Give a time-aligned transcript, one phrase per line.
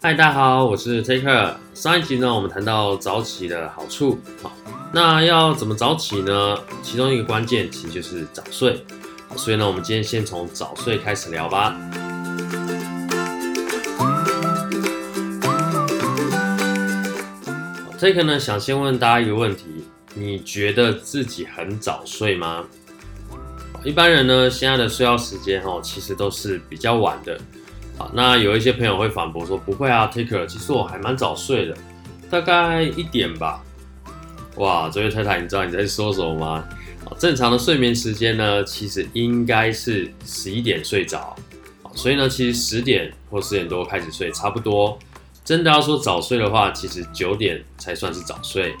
[0.00, 1.54] 嗨，大家好，我是 Taker。
[1.74, 4.16] 上一集呢，我们谈到早起的好处。
[4.40, 4.52] 好，
[4.92, 6.56] 那要怎么早起呢？
[6.84, 8.84] 其中一个关键其实就是早睡。
[9.34, 11.76] 所以呢，我们今天先从早睡开始聊吧。
[17.98, 19.84] Taker 呢，想先问大家一个问题：
[20.14, 22.64] 你觉得自己很早睡吗？
[23.82, 27.36] 一般人呢，现在的睡觉时间哈，其实都是比较晚的。
[27.98, 31.76] 好，那有一些朋友会反驳说：“不会啊，Taker，其实我还蛮早睡的，
[32.30, 33.60] 大概一点吧。”
[34.56, 36.64] 哇，这位太太，你知道你在说什么吗？
[37.18, 41.34] 正常的睡眠时间呢，其实应该是十一点睡着。
[41.94, 44.96] 所以呢，其实十点或十点多开始睡差不多。
[45.44, 48.76] 真的要说早睡的话，其实九点才算是早睡。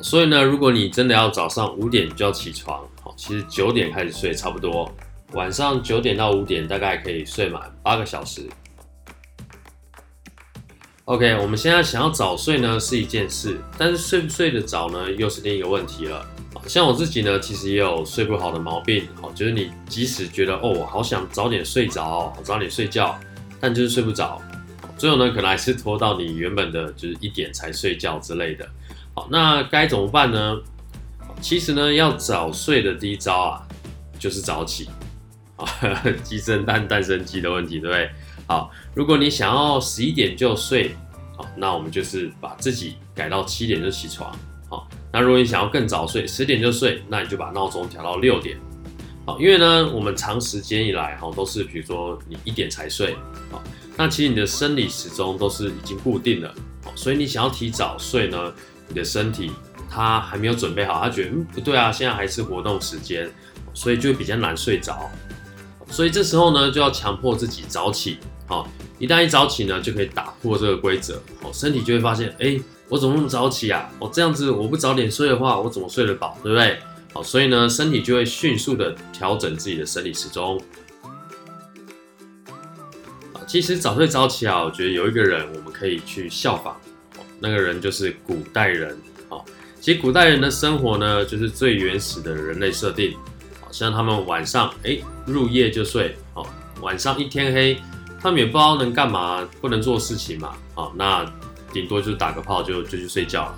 [0.00, 2.84] 所以呢，如果你真的要早上五点就要起床，
[3.16, 4.92] 其实九点开始睡差不多。
[5.34, 8.48] 晚上九点到五点，大概可以睡满八个小时。
[11.06, 16.24] OK，我们现在想要早睡呢是一件事，但是睡不睡得早呢又是另一个问题了。
[16.66, 19.08] 像我自己呢，其实也有睡不好的毛病。
[19.20, 23.18] 好，就是你即使觉得哦，我好想早点睡着，早点睡觉，
[23.58, 24.40] 但就是睡不着。
[24.96, 28.68] 最后呢，可能还是拖到你原本的就是一点才睡觉之类的。
[29.14, 30.56] 好，那该怎么办呢？
[31.40, 33.66] 其实呢，要早睡的第一招啊，
[34.20, 34.88] 就是早起。
[35.56, 35.66] 啊
[36.22, 38.10] 鸡生蛋，蛋生鸡的问题，对不对？
[38.46, 40.94] 好，如果你想要十一点就睡，
[41.36, 44.36] 好，那我们就是把自己改到七点就起床。
[44.68, 48.58] 好，那如果你想要更早睡，十点就睡，那你就把闹钟调到六点。
[49.24, 53.14] 好，因为呢，我们长时间以来哈都是，比如说你一点才睡，
[53.50, 53.62] 好，
[53.96, 56.52] 那其实你的生理时钟都是已经固定了，
[56.84, 58.52] 好，所以你想要提早睡呢，
[58.88, 59.52] 你的身体
[59.88, 63.30] 它还没有准备好，它觉得嗯不对啊，现在还是活动时间，
[63.72, 65.08] 所以就比较难睡着。
[65.92, 68.66] 所以这时候呢，就要强迫自己早起，好，
[68.98, 73.90] 一旦一早起呢，就可以打破这个规则，好，身体就会发现，哎，我怎么那么早起啊？
[73.98, 76.78] 我这样子，我不早点睡的话，我怎么睡得饱，对不对？
[77.12, 80.58] 好，所以呢，身体就会迅速的调整自己的生理时钟。
[83.46, 86.74] 其实早睡早起啊，我觉得有一个人我们可以去效仿，
[87.38, 88.96] 那个人就是古代人，
[89.28, 89.44] 好，
[89.78, 93.14] 其实古代人的生活呢，就是最原始的人类设定。
[93.72, 96.46] 像他们晚上哎、入夜就睡，哦，
[96.82, 97.80] 晚上一天黑，
[98.20, 101.24] 他们也不知道能干嘛，不能做事情嘛，哦，那
[101.72, 103.54] 顶多就是打个炮就就去睡觉了，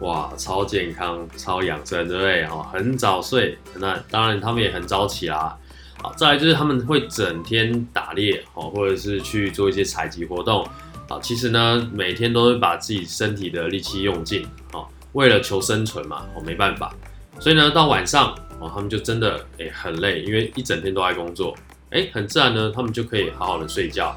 [0.00, 2.44] 哇，超健康，超养生，对不对？
[2.44, 5.56] 哦，很早睡，那当然他们也很早起啦，
[6.00, 10.64] 好，再来就是他们会整天打猎，哦，或者是去做一些采集活动，
[11.08, 16.94] 啊，其实呢，每天都会把自己身体的力气用尽，哦，为了求生存嘛，哦，没办法，
[17.40, 18.32] 所以呢，到晚上。
[18.58, 21.54] 哦，他们就真的诶很累，因为一整天都在工作，
[21.90, 24.16] 诶很自然呢，他们就可以好好的睡觉。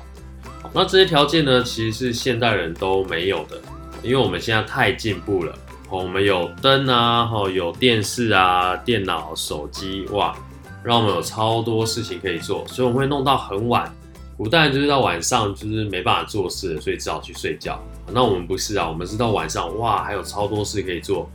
[0.74, 3.60] 那这些条件呢，其实是现代人都没有的，
[4.04, 5.58] 因为我们现在太进步了。
[5.90, 10.36] 我们有灯啊，哈，有电视啊，电脑、手机，哇，
[10.84, 13.92] 让我们有超多事情可以做，所以我们会弄到很晚。
[14.38, 17.84] 古代人就是到晚上就是没办法做事，所以只好去睡觉。
[18.14, 21.30] 那我们不是啊，我们是到晚上，哇，还有超多事可以做，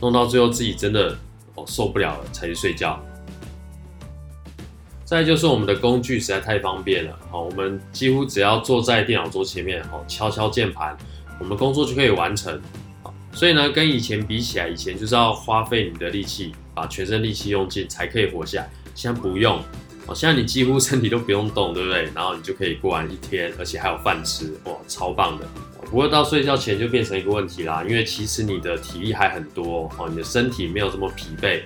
[0.00, 1.16] 弄到最后自己真的。
[1.66, 3.00] 受不了了才去睡觉。
[5.04, 10.96] 再就是我们的工具实在太方便了，好，我们几乎只要坐在电脑桌前面，好，敲敲键盘，
[11.40, 12.60] 我们工作就可以完成。
[13.32, 18.70] 所以呢，跟以前比起来，以前就是要花费你的力气，把全身力气用尽才可以活下来。
[18.94, 19.60] 现在不用，
[20.06, 22.08] 好，现在你几乎身体都不用动，对不对？
[22.14, 25.44] 然后你就可以过完一天，而且还有饭吃，哇，超棒的。
[25.90, 31.62] 不过到睡觉前就变成一个问题啦，因为其实你的体力还很多哦，你的身体没有这么疲惫，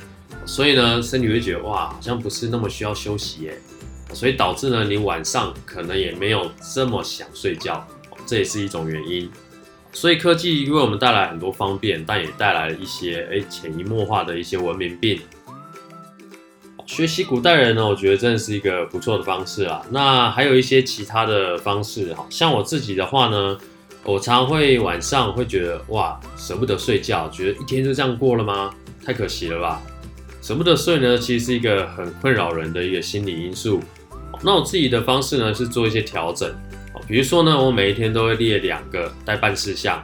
[0.46, 3.58] 所以呢，身体会觉得哇，好像不是那么需要休息耶，
[4.14, 7.86] 所以导致呢，你晚上可能也没有这么想睡觉，
[8.24, 9.30] 这也是一种原因。
[9.92, 15.20] 所以科技为我们带来很多方便，但也带来了一些诶潜移默化的一些文明病。
[16.86, 19.84] 学习古代人呢，我觉得真的是一个不错的方式啦。
[19.90, 23.58] 那还有一些其他的方式，哈，像我自己的话呢。
[24.04, 28.70] 我常会晚上会觉得哇，舍不得睡觉，觉得一天就这样过了吗？
[29.02, 29.82] 太可惜了吧！
[30.42, 33.80] 舍不得睡呢，其实是一个很困扰人的一个心理因素。
[34.42, 36.54] 那我自己的方式呢，是做一些调整。
[37.08, 40.02] 比如说呢，我每一天都会列两个待办事项。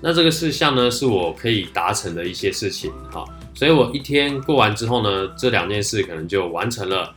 [0.00, 2.90] 那这个事项呢，是我可以达成的一些事情。
[3.10, 7.14] 好，所以我一天过完之后呢，这两件事可能就完成了。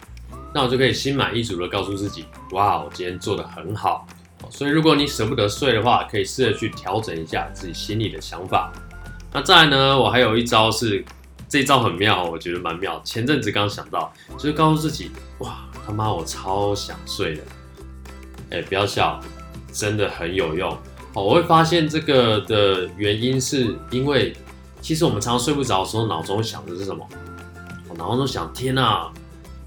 [0.54, 4.06] 那我就可以心满意足的告诉自己，哇，我今天做得很好。
[4.50, 8.72] 所以，如果你舍不得睡的话，可以试着去调整一下自己心里的想法。
[9.34, 11.04] 那再来呢，我还有一招是，
[11.50, 13.02] 这一招很妙，我觉得蛮妙。
[13.04, 17.42] 前阵子刚想到，就是告诉自己，哇，他妈，我超想睡的。
[18.52, 19.20] 哎，不要笑，
[19.74, 20.72] 真的很有用。
[21.14, 24.36] 哦，我会发现这个的原因是因为，
[24.82, 27.06] 其实我们常常睡不着的时候，脑中想的是什么？
[27.90, 29.12] 我脑中想：天哪，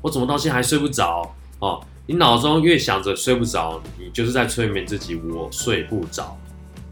[0.01, 1.31] 我怎么到现在还睡不着？
[1.59, 6.37] 哦，你脑中越想着睡不着，你就是在催眠自己，我睡不着。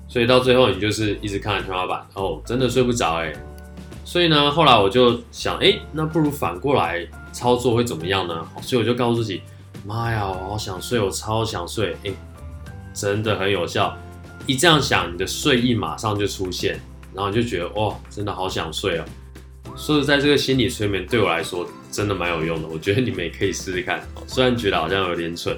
[0.06, 3.32] 所以到最后，你就是一直看着天花板，哦，真的睡不着哎。
[4.05, 8.49] 所以呢，后来我就想，哎，那不如反过来操作会怎么样呢？
[8.62, 9.43] 所以我就告诉自己，
[9.85, 12.12] 妈呀，我好想睡，我超想睡，哎，
[12.94, 13.97] 真的很有效。
[14.47, 16.81] 一这样想，你的睡意马上就出现，
[17.12, 19.05] 然后你就觉得，哇，真的好想睡哦。
[19.78, 24.02] 说实在，这个心理催眠对我来说真的蛮有用的，我觉得你们也可以试试看。
[24.26, 25.56] 虽然觉得好像有点蠢。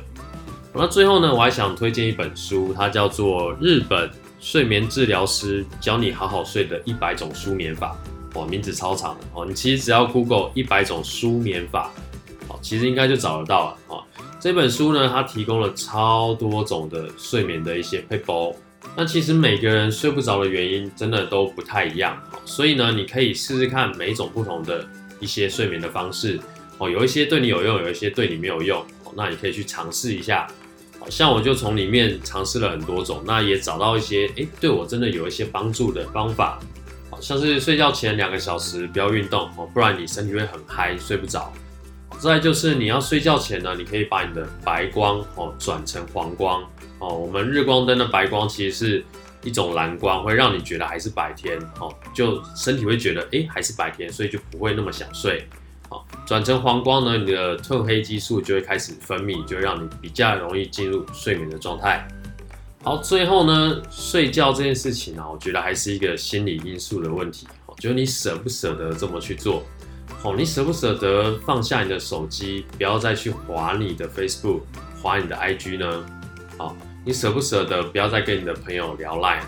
[0.75, 4.09] 那最后呢，我还想推荐一本书，它叫做《日本
[4.39, 7.97] 睡眠治疗师教你好好睡的一百种舒眠法》。
[8.39, 9.45] 哇，名字超长的哦！
[9.45, 11.91] 你其实只要 Google 一百种舒眠法，
[12.47, 14.05] 哦，其实应该就找得到了哦。
[14.39, 18.55] 这本书呢，它提供了超多种的睡眠的一些撇步。
[18.97, 24.87] 那其实每个人睡不着的原因真的都不太一样，所以呢，你可以试试看每一种不同的
[25.21, 26.39] 一些睡眠的方式
[26.79, 26.91] 哦。
[26.91, 28.85] 有一些对你有用，有一些对你没有用，
[29.15, 30.47] 那你可以去尝试一下。
[31.09, 36.61] 像我就从里面尝试了很多种，那也找到一些诶，对我真的有一些帮助的方法。
[37.21, 41.53] 像是睡觉前两个小时不要运动哦，不然你身体会很嗨，睡不着。
[42.21, 46.63] 再就是你要睡觉前呢，你可以把你的白光哦转成黄光
[46.99, 47.09] 哦。
[47.09, 49.05] 我们日光灯的白光其实是
[49.43, 55.49] 一种蓝光，会让你觉得还是白天哦，就身体会觉得诶还是白天，所以就不会那么想睡。
[55.89, 62.07] 好，转成黄光呢，你的褪黑激素就会开始分泌，就会让你比较容易进入睡眠的状态。
[62.83, 67.49] 好，最后呢，睡觉这件事情呢、啊，我觉得还是一个心理因素的问题。
[67.65, 69.63] 哦，就是你舍不舍得这么去做？
[70.23, 74.61] 哦，你舍不舍得放下你的手机，不要再去划你的 Facebook，
[75.03, 76.05] 划你的 IG 呢？
[76.59, 79.43] 好，你舍不舍得不要再跟你的朋友聊 Line？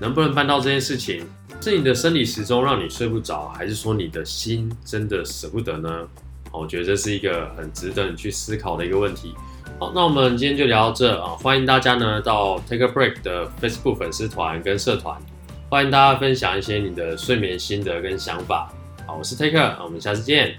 [0.00, 1.26] 能不能办到这件事情？
[1.60, 6.06] 是你的生理时钟让你睡不着，还是说你的心真的舍不得呢？
[6.52, 9.34] 我觉得这是一个很值得你去思考的一个问题。
[9.78, 11.30] 好，那我们今天就聊到这啊！
[11.30, 15.18] 欢迎大家呢到 Take a Break 的 Facebook 粉丝团跟社团，
[15.68, 18.72] 欢迎大家分享一些你的睡眠心得跟想法。
[19.06, 20.56] 好，我是 Take，我们下次见。